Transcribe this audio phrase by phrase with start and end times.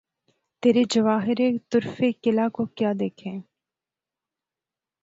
[0.63, 1.39] تیرے جواہرِ
[1.69, 3.37] طُرفِ کلہ کو کیا دیکھیں!